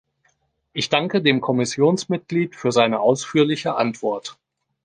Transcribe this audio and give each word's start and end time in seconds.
Ich 0.73 0.89
danke 0.89 1.21
dem 1.21 1.41
Kommissionsmitglied 1.41 2.55
für 2.55 2.71
seine 2.71 3.01
ausführliche 3.01 3.75
Antwort. 3.75 4.35